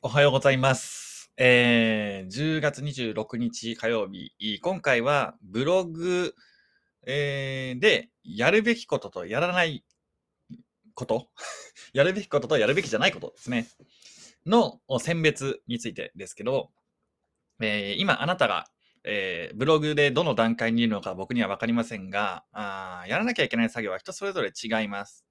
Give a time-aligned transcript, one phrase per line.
[0.00, 1.30] おはようございます。
[1.36, 6.34] えー、10月26日火曜日、今回はブログ、
[7.06, 9.84] えーでやるべきこととやらない
[10.94, 11.28] こと、
[11.92, 13.66] やるべきことと やるべきじゃないことですね、
[14.46, 16.72] の選別についてですけど、
[17.60, 18.66] えー今あなたが、
[19.04, 25.26] えーブログでどの段階にいるのか僕には分かりませんが、あやらなきゃいけない作業は人それぞれ違います。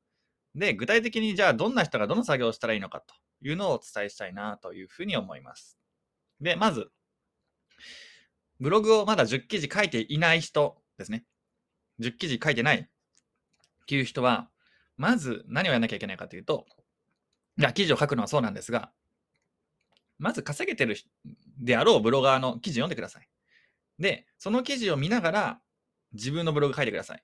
[0.55, 5.77] で、具体的にじゃあどんな人がどの作業をしたらいいのかというのをお伝えしたいなというふうに思います。
[6.39, 6.91] で、まず、
[8.59, 11.25] ブログをまだ10記事書いていない人ですね。
[11.99, 12.87] 10記事書いてないっ
[13.87, 14.49] ていう人は、
[14.95, 16.65] まず何をやらなきゃいけないかというと、
[17.57, 18.91] いや、記事を書くのはそうなんですが、
[20.19, 20.95] まず稼げてる
[21.59, 23.27] であろうブロガーの記事を読んでください。
[23.99, 25.61] で、その記事を見ながら
[26.13, 27.23] 自分のブログ書いてください。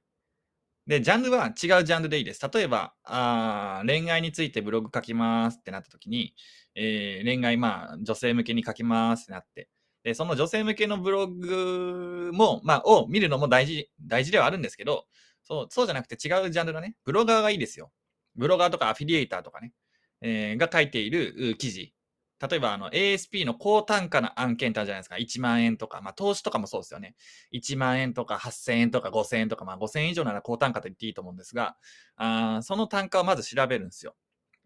[0.89, 1.53] で、ジャンルは違う
[1.83, 2.41] ジャンルでいいです。
[2.51, 6.33] 例えば、あ恋愛についてブログ書きますってなった時に、
[6.73, 9.69] えー恋愛、まあ、女性向けに書きますってなって、
[10.03, 15.05] で、その女性向けのブログも、まあ、を見るのも大事、大事ではあるんですけど、
[15.43, 17.91] そう、そうじゃなくて違うジャンルのね、ブロガーがいいですよ。
[18.35, 19.73] ブロガーとかアフィリエイターとかね、
[20.21, 21.93] えーが書いている記事。
[22.41, 25.17] 例えば、あの、ASP の高単価な案件ってあるじゃないですか。
[25.17, 27.15] 1万円とか、まあ、投資とかもそうですよね。
[27.51, 31.75] 1万円とか8000円とか5000円とか、まあ、5000円以上なら高単価と言っていいと思うんですが、
[32.15, 34.15] あその単価をまず調べるんですよ。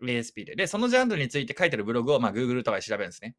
[0.02, 0.55] ASP で。
[0.55, 3.35] で、そのジャンルについて書いてるブログを、まあ、Google とかで調べるんですね。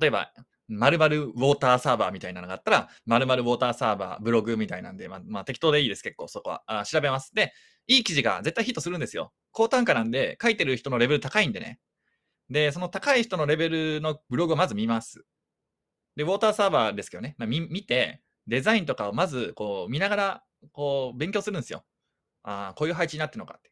[0.00, 0.32] 例えば、
[0.68, 6.62] 〇〇ウォーターサーバーみたいなのがあったら、〇〇ウォーターサーバー、ブログみたいなんで、まあ、まあ、適当でいいです、結構そこは。
[6.66, 7.34] あ調べます。
[7.34, 7.52] で、
[7.86, 9.32] いい記事が絶対ヒットするんですよ。
[9.52, 11.78] 高単価なんで、書いてる人のレベル高いんでね。
[12.50, 15.24] で、その高い人のレベルのブログをまず見ます。
[16.16, 21.84] で、ウォーターサーバーですけどね、まあ、見て、デザインとかをまずこう見ながらこう勉強するんですよ。
[22.42, 23.70] ああ、こういう配置になってるのかって。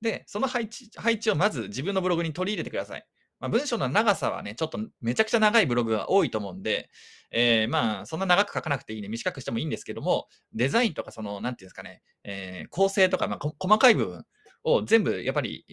[0.00, 3.06] で、その配置配置をまず自分のブログに取り入れてください。
[3.40, 6.90] まあ、文章の長さはね、ちょっとめちゃくちゃ長いブログが多いと思うんで、
[7.30, 14.24] えーまあ、そんな長く書かなくていいね、短くしてもいいんですけども、デザインとか、その、なんていうんですかね、えー構成とか、まあ、細かい部分
[14.64, 15.64] を全部やっぱり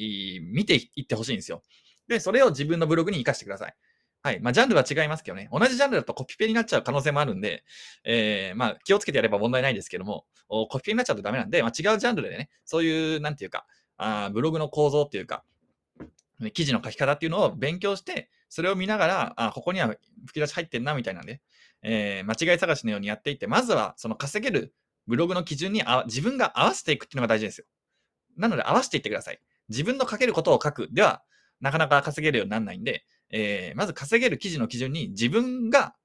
[0.52, 1.64] 見ていってほしいんですよ。
[2.12, 3.76] で、それを自分のブログに活かしてください。
[4.24, 4.40] はい。
[4.40, 5.50] まあ、ジャンルは違いますけどね。
[5.52, 7.64] 同じジャンルだとコピペになっちゃう可能性もあるんで、
[8.04, 13.66] えーまあ、気をつけてやれば問題ないですけども、おコピペになっちゃうとダメなんで、まあ、違うジャンルでね、そういう、なんていうか、
[13.98, 15.44] あブログの構造っていうか、
[16.54, 21.42] 記事の書き方っていうのを勉強して、それを見ながら、あここには吹き出し入ってんな、みたいなんで、
[21.82, 24.74] えー間違い探しのようにやっていって、まずはその稼げる
[25.08, 27.66] ブログの基準にあ自分が合わせていくっていうのが大事ですよ。
[28.38, 29.40] なので合わせていってください。
[29.70, 31.24] 自分の書けることを書くでは、
[31.62, 35.96] なかなか稼げるようにならないんで、えーまず稼げる記事の基準に自分が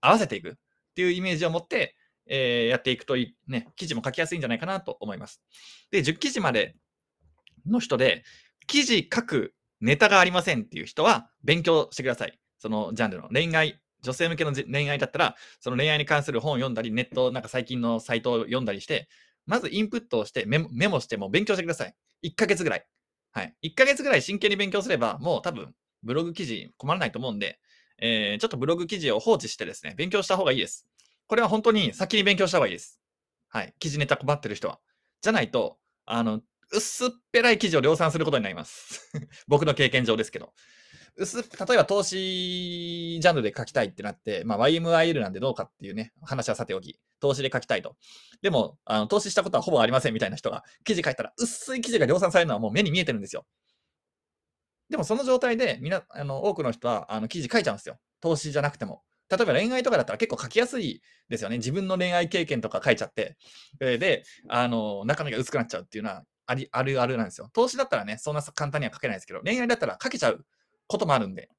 [0.00, 0.52] 合わせていくっ
[0.94, 5.40] ていうイメージを持って、えーやっていくといい、ね、記事も書きやすいんじゃないかなと思います。
[5.90, 6.74] で、10記事まで
[7.66, 8.24] の人で、
[8.66, 12.38] 記事書くネタがありませんっていう人は勉強してください。
[12.58, 19.08] そのジャンルの恋愛、女性向けの恋愛だったら、その恋愛に関する本を読んだり、ネット、なんか最近のサイトを読んだりして、
[19.46, 21.94] まずインプットをしてメモメモしても勉強してください。
[22.22, 22.86] 1ヶ月ぐらい。
[23.34, 23.54] はい。
[23.62, 27.58] 1ヶ月ぐらい真剣に勉強すれば、もう多分、ブログ記事困らないと思うんで、
[27.98, 30.86] えーちょっとブログ記事を放置してですね、勉強した方がいいです。
[31.26, 33.00] これは本当に先に勉強した方がいいです。
[33.48, 33.74] はい。
[33.80, 34.80] 記事ネタ困ってる人は。
[35.22, 39.10] じゃないと、あの、薄っぺらい記事を量産することになります。
[39.48, 40.52] 僕の経験上ですけど。
[41.16, 47.96] 例えば投資ジャンルで書きたいってなって、まあ、YMIL なんでどうかっていうね、話はさておき、投資で書きたいと。
[48.42, 53.46] でも、あの投資したことはほぼありませんみたいな人が、記事書いたら、薄い記事が量産されるのはもう目に見えてるんですよ。
[54.90, 57.96] でもその状態で、みな、あの、多くの人は、あの、記事書いちゃうんですよ。
[58.20, 59.02] 投資じゃなくても。
[59.30, 61.56] 例えば恋愛とかだったら結構書きやすいですよね。
[61.58, 63.36] 自分の恋愛経験とか書いちゃって。
[63.78, 67.48] で、あの、中身が薄くなっちゃうっていうのはあり、あるあるなんですよ。
[67.52, 70.44] 投資だったらね、そんな簡単には書けないですけど、恋愛だったら書けちゃう
[70.86, 71.50] こともあるんで。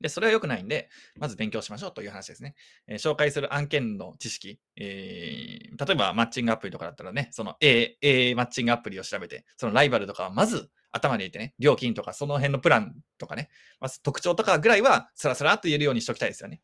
[0.00, 0.88] で、それは良くないんで、
[1.18, 2.54] まず勉強しましょうという話ですね。
[2.86, 16.60] えー紹介する案件の知識、えー例えばマッチングアプリとかだったらね、その A、A マッチングアプリを調べて、そのライバルとかはまず頭に入れてね、料金とかその辺のプランとかね、まず特徴とかぐらいはスラスラっと言えるようにしておきたいですよね。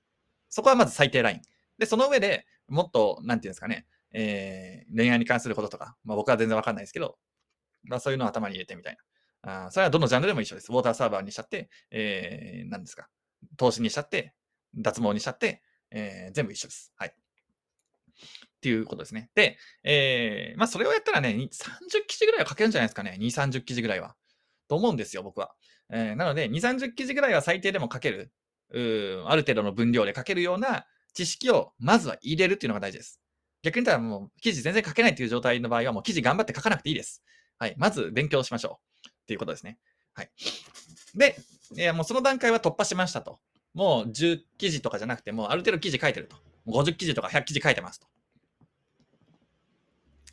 [0.49, 1.41] そこはまず最低ライン。
[1.79, 7.19] で、その上でもっと、なんていうんですかね、えー恋愛に関することとか、まあ僕は全然わかんないですけど、
[7.85, 8.99] まあそういうのを頭に入れてみたいな。
[9.47, 10.73] あそれはどのジャンルでも一緒です。
[10.73, 13.09] ウォーターサーバーにしちゃって、えー、何ですか？
[13.57, 14.35] 投資にしちゃって、
[14.75, 16.93] 脱毛にしちゃって、えー全部一緒です。
[16.97, 17.09] はい。
[17.09, 17.13] っ
[18.61, 19.31] ていうことですね。
[19.35, 21.49] で、えーまあそれをやったらね、30
[22.07, 23.17] 記事ぐらいは書けるんじゃないですかね。
[23.21, 24.17] 2、30記事ぐらいは。
[24.69, 25.55] と思うんですよ、僕は。
[25.93, 28.33] えーなので、2、30記事ぐらいは最低でも書ける。
[28.71, 28.81] う
[29.29, 33.21] ある程度の分量で書けるような知識をまずは入れるっていうのが大事です。
[33.63, 37.23] 逆に言ったらもう記事全然書けないっていう状態の場合はもう記事頑張って書かなくていいです。
[37.59, 37.75] はい。
[37.79, 38.96] まず勉強しましょう。
[39.27, 39.79] っていうことですね。
[40.15, 40.31] はい。
[41.17, 41.37] で、
[41.75, 43.41] いや、もうその段階は突破しましたと。
[43.75, 46.37] もう10記事とかじゃなくて、もうある程度記事書いてると。
[46.69, 48.07] 50記事とか100記事書いてますと。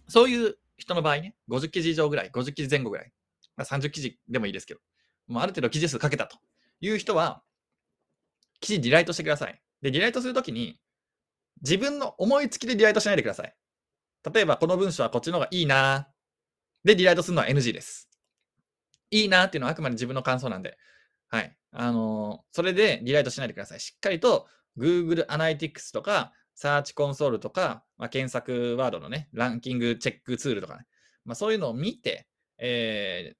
[0.08, 3.12] そういう人の場合ね、50記事以上ぐらい、50記事前後ぐらい、
[3.58, 4.80] まあ、30記事でもいいですけど、
[5.28, 6.38] もうある程度記事数書けたと
[6.82, 7.42] いう人は、
[8.60, 9.60] 記事リライトしてください。
[9.82, 10.80] で、リライトするときに、
[11.62, 13.56] 自分の思いつきでリライトしないでください。
[14.34, 16.08] 例えば、この文章はこっちの方がいいな
[16.84, 18.10] で、リライトするのは NG です。
[19.14, 20.78] いいなっていうのはあくまで自分の感想なんで、
[21.30, 21.56] はい。
[21.72, 23.80] あのー、それでリライトしないでください。
[23.80, 30.86] しっかりと Google Analytics とか、サーチコンソールとか、まあ、検索ワードのね、ランキングチェックツールとかね、
[31.26, 32.28] まあ、そういうのを見て、
[32.60, 33.36] えー、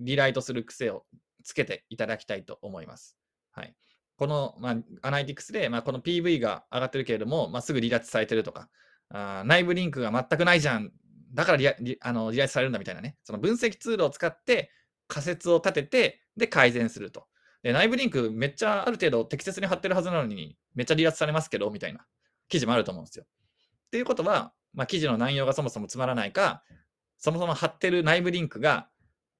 [0.00, 1.04] リライトする癖を
[1.44, 3.16] つけていただきたいと思います。
[3.52, 3.74] はい。
[4.16, 8.68] この、まあ、アナリティクスで、まあ、この PV が上がってるけれども、まあ、すぐ離脱されてるとか、
[9.10, 10.90] あ内部リンクが全くないじゃん。
[11.32, 13.16] だからリリあの離脱されるんだみたいなね。
[13.24, 14.70] その分析ツールを使って
[15.08, 17.26] 仮説を立てて、で改善すると。
[17.62, 22.06] で内部リンクめっちゃある程度適切に貼ってるはずなのに、めっちゃ離脱されますけど、みたいな
[22.48, 23.24] 記事もあると思うんですよ。
[23.24, 26.62] っていうことは、まあ、記事の内容がそもそもつまらないか、
[27.18, 28.88] そもそも貼ってる内部リンクが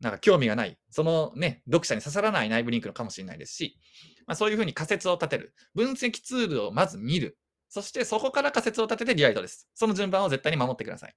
[0.00, 3.78] なんか興味がない、そのね、読者に刺さらない内部リンクのかもしれないですし、
[4.26, 5.54] まあ、そういうふうに仮説を立てる。
[5.74, 7.38] 分析ツールをまず見る。
[7.68, 9.68] そしてそこから仮説を立ててリライトです。
[9.74, 11.14] その順番を絶対に守ってください。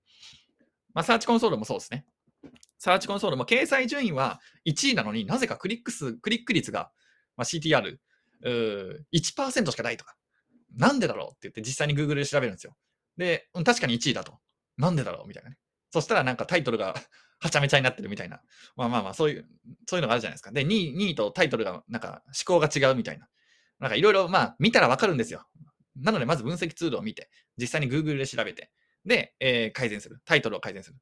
[0.93, 2.05] まあ、サーチコンソールもそうですね。
[2.79, 6.91] サーチコンソールも掲載順位は1位なのになぜかクリック数、クリック率が、
[7.35, 7.97] まあ、CTR、
[8.43, 10.15] 1%しかないとか。
[10.75, 12.75] なんでだろうって言って実際に Google で調べるんですよ。
[13.17, 14.39] で、確かに1位だと。
[14.77, 15.27] なんでだろう？
[15.27, 15.57] みたいなね。
[15.91, 16.95] そしたらなんかタイトルが
[17.41, 18.41] はちゃめちゃになってるみたいな。
[18.75, 19.47] まあまあまあ、そういう、
[19.87, 20.51] そういうのがあるじゃないですか。
[20.51, 23.27] で、2位 ,2 位とタイトルが、なんか思考が違うみたいな。
[23.79, 25.47] なんかいろいろ、まあ、見たらわかるんですよ。
[25.95, 28.71] なので、まず分析ツールを見て、実際に Google で調べて、
[29.05, 30.19] で、えー、改善する。
[30.25, 30.97] タイトルを改善する。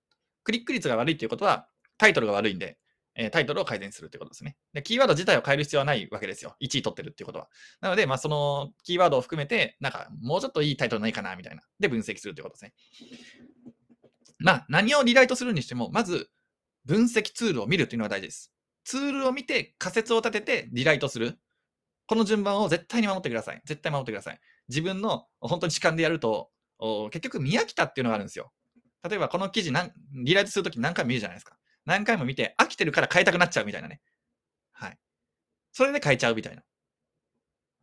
[0.47, 1.67] クリック率が悪いということは、
[1.97, 2.77] タイトルが悪いんで、
[3.15, 4.55] え、タイトルを改善するということですね。
[4.71, 6.55] で、キーワード自体を変える必要はないわけですよ。
[6.61, 7.49] 1位取ってるっていうことは。
[7.81, 11.63] なので、まあ、そのキーワードを含めて、なんか、もうちょっといいタイトルないかな、みたいな。
[11.81, 12.73] で、分析するということですね。
[14.39, 16.29] まあ、何をリライトするにしても、まず、
[16.85, 18.53] 分析ツールを見るというのが大事です。
[18.85, 21.37] ツールを見て仮説を立ててリライトする。
[22.05, 23.61] この順番を絶対に守ってください。
[23.65, 24.39] 絶対守ってください。
[24.69, 26.51] 自分の本当に主観でやると、
[27.11, 28.53] 結局見飽きたっていうのがあるんですよ。
[29.03, 31.57] 例えばこの記事何、リライトするとき何回も見るじゃないですか。
[31.85, 34.01] 何回も見て飽きてるから変えたくなっちゃうみたいなね。
[34.73, 34.97] はい。
[35.71, 36.63] それで変えちゃうみたいな。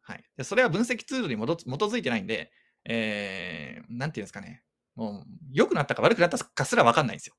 [0.02, 0.24] はい。
[0.36, 2.52] でそれは分析ツールに基づいてないんで、
[2.84, 4.62] えー、なんていうんですかね。
[4.94, 7.34] もう、良くなったか悪くなったかすらわかんないんですよ。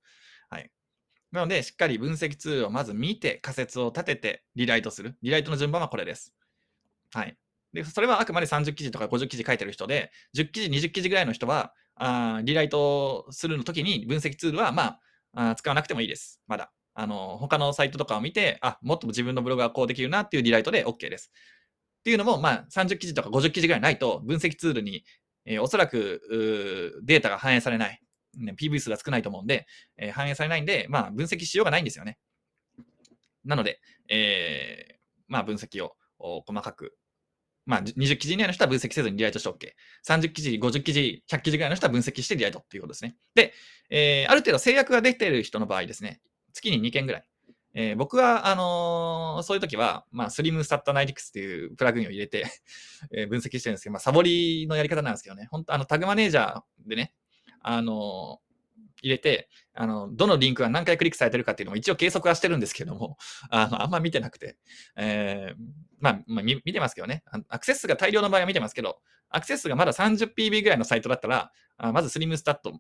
[0.50, 0.72] はい。
[1.32, 5.18] なので、しっかり分析ツールをまず見て、仮説を立てて、リライトする。
[5.22, 6.34] リライトの順番はこれです。
[7.14, 7.38] はい。
[7.74, 15.00] で、それはあくまで30記事とか50記事書いてる人で、10記事、20記事ぐらいの人は、あリライトするの時に分析ツールは、ま
[15.34, 16.42] あ、あ使わなくてもいいです。
[16.48, 16.72] まだ。
[16.98, 21.32] あの、他のサイトとかを見て、あ、もっと自分のブログはこうできるなっていうリライトで OK です。
[22.00, 25.04] っていうのも、まあ、30記事とか50記事ぐらいないと、分析ツールに、
[25.46, 28.02] えー、おそらくデータが反映されない。
[28.38, 32.18] ね、PV 数が少ないと思うんで、えー、反映されないんで、まあ、分析しようがないんですよね。
[33.44, 34.96] なので、えー、
[35.28, 36.98] まあ、分析を細かく、
[37.66, 39.72] まあ、20記事以内の人は分析せずにリライトして OK。
[40.08, 43.16] 30記事、50記事、100記事ぐらいの人は分析してリライトっていうことですね。
[43.34, 43.54] で、
[43.90, 46.22] えー、ある程度制約ができている人の場合ですね、
[46.54, 47.24] 月に2件ぐらい。
[47.78, 52.46] えー、僕は、あのー、そういう時は、まあ、スリムスタットアナリクスっていうプラグインを入れて
[53.12, 57.14] えー、分析してるんですけど、まあ、サボりのやり方なんですけどね、本当あの、タグマネージャーでね、
[57.62, 58.40] あの、
[59.02, 63.18] 入れて、あの、どのリンクが何回クリックされてるかっていうのも一応計測はしてるんですけども、
[63.50, 64.58] あの、あんま見てなくて、
[64.96, 65.56] えー、
[66.06, 68.98] まあ、まあ、見てますけどね、アクセス数が大量の場合は見てますけど、
[69.30, 72.80] アクセス数がまだ 30PB ぐらいのサイトだったら、あまずスリムスタット、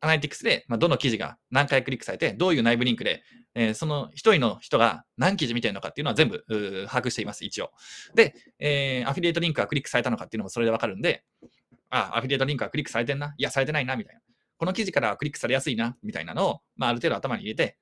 [0.00, 3.22] アナリティクスで、まあ、どの記事が何回クリックされて、どういう内部リンクで、
[3.54, 6.44] えー、その一人の人が何記事見てるのかっていうのは全部
[6.88, 7.70] 把握しています、一応。
[8.16, 11.22] で、えー、アフィリエイトリンクがクリックされたのかっていうのもそれでわかるんで、
[11.90, 13.34] あ、アフィリエイトリンクがクリックされてんな。
[13.38, 14.20] いや、されてないな、みたいな。
[14.56, 17.78] この記事からクリックされやすいな、みたいなのを、まあ、ある程度頭に入れて、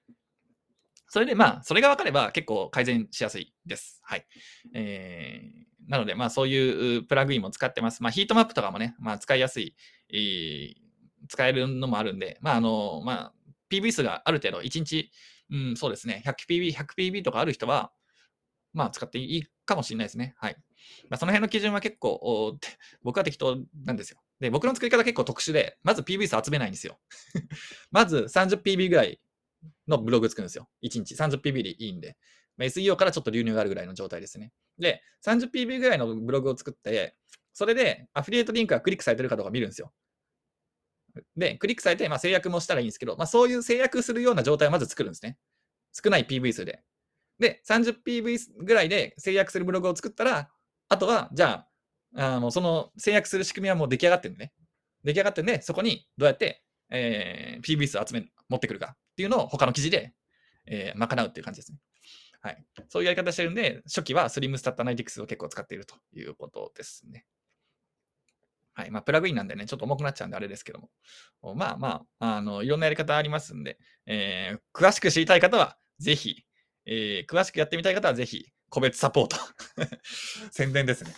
[1.08, 4.00] それでまあ、それが分かれば結構改善しやすいです。
[4.04, 4.26] はい。
[4.74, 8.02] えー、なので、まあ、そういうプラグインも使ってます。
[8.02, 9.74] まあ、ヒートマップとかもね、まあ、使いやすい、
[10.12, 10.74] えー、
[11.28, 13.32] 使えるのもあるんで、まあ、あの、まあ、
[13.70, 15.10] PV 数がある程度、1日、
[15.50, 17.90] うん、そうですね、100PB、100PB とかある人は、
[18.74, 20.34] まあ、使っていいかもしれないですね。
[20.36, 20.56] はい。
[21.08, 22.58] まあ、その辺の基準は結構、
[23.02, 24.20] 僕は適当なんですよ。
[24.40, 27.00] で、僕の作り方結構特殊で、まず PV 数集めないんですよ。
[27.90, 29.18] まず 30PB ぐらい
[29.88, 30.68] のブログ作るんですよ。
[30.82, 32.16] 1日 30PB でいいんで。
[32.56, 34.52] まあ、SEO からちょっと流入があるぐらいの状態ですね。
[34.78, 37.16] で、30PB ぐらいのブログを作って、
[37.52, 39.92] それでアフィリエイトリンクがクリックされてるかどうか見るんですよ。
[41.36, 45.36] で、クリックされて、まあ、制約もしたらいいんですけど、まあ、そういう制約するような状態をまず作るんですね。
[45.92, 46.82] 少ない PV 数で。
[47.38, 50.50] で、30PV ぐらいで制約するブログを作ったら、
[50.88, 51.64] あとは、じゃ
[52.16, 54.52] あ、あのその制約する仕組みはもう出来上がってるんでね。
[55.04, 60.12] 出来上がってるんで、そこにどうやって、えー、PV 数を集める、持ってくるかっていうのを他の記事で、
[60.66, 61.78] えー、賄うっていう感じですね。
[62.40, 62.64] はい。
[62.88, 67.24] そういうやり方してるんで、初期はスリムスタットアナリティクスを結構使っているということですね。
[68.74, 68.90] はい。
[68.92, 70.88] まあ、プラグインなんでね、ちょっと重くなっちゃうんであれですけども。
[71.56, 73.76] まあまあ、あの、いろんなやり方ありますんで、
[74.06, 76.44] えー、詳しく知りたい方は、ぜひ、
[76.86, 79.36] えー、詳しくやってみたい方は、ぜひ、個別サポート
[80.52, 81.12] 宣伝ですね。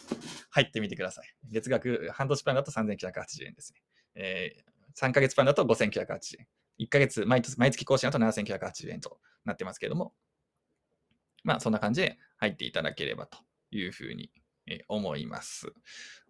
[0.50, 1.28] 入ってみてください。
[1.50, 3.82] 月額半年プランだと3980円ですね。
[4.14, 6.46] えー、3ヶ月プランだと5980円。
[6.80, 10.12] 1ヶ月毎毎月更新だと7980円となってますけれども、
[11.44, 13.38] まあ、そんな感じで入っていただければと
[13.70, 14.30] いうふうに
[14.88, 15.72] 思います。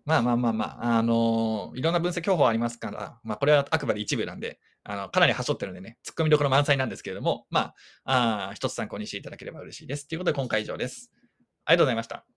[0.05, 0.65] まあまあまあま
[0.95, 10.09] あ、あのー、いろんな分析方法ありますから、まあこれはあくまで一部なんで、あの、かなりはしょってるんでね、突っ込みどころ満載なんですけれども、まあ、あ一つ参考にしていただければ嬉しいです。
[10.09, 11.13] ということで今回以上です。
[11.67, 12.31] ありがとうございました。